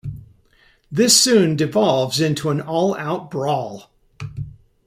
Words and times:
This 0.91 1.15
soon 1.21 1.55
devolves 1.55 2.19
into 2.19 2.49
an 2.49 2.59
all-out 2.59 3.29
brawl. 3.29 3.91